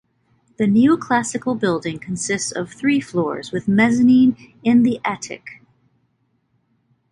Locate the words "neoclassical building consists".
0.65-2.51